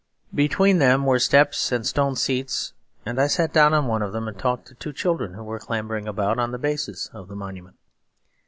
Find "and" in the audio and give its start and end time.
1.71-1.85, 3.05-3.21, 4.27-4.35